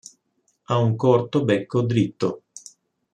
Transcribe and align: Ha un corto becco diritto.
Ha 0.63 0.79
un 0.85 0.95
corto 0.95 1.43
becco 1.43 1.83
diritto. 1.83 2.31